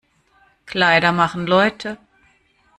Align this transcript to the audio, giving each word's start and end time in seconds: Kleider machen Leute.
Kleider 0.65 1.11
machen 1.11 1.45
Leute. 1.45 1.99